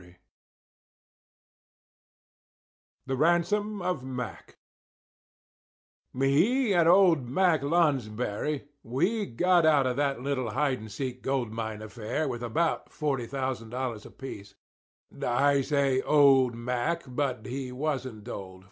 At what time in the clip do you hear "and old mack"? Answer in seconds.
6.73-7.61